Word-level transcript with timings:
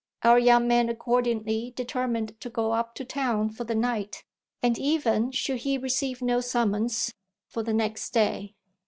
Our 0.23 0.39
young 0.39 0.67
man 0.67 0.89
accordingly 0.89 1.73
determined 1.75 2.35
to 2.39 2.49
go 2.49 2.71
up 2.71 2.95
to 2.95 3.05
town 3.05 3.51
for 3.51 3.65
the 3.65 3.75
night, 3.75 4.23
and 4.63 4.75
even, 4.79 5.29
should 5.31 5.59
he 5.59 5.77
receive 5.77 6.23
no 6.23 6.39
summons, 6.41 7.13
for 7.45 7.61
the 7.61 7.71
next 7.75 8.09
day. 8.09 8.55